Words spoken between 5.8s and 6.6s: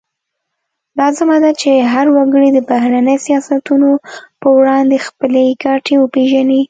وپیژني